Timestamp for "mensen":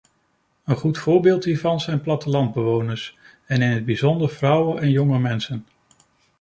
5.19-5.65